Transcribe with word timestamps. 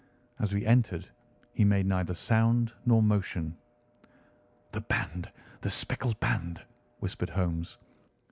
As 0.39 0.51
we 0.51 0.65
entered 0.65 1.09
he 1.53 1.63
made 1.63 1.85
neither 1.85 2.15
sound 2.15 2.73
nor 2.87 3.03
motion. 3.03 3.55
"The 4.71 4.81
band! 4.81 5.31
the 5.61 5.69
speckled 5.69 6.19
band!" 6.19 6.63
whispered 6.97 7.29
Holmes. 7.29 7.77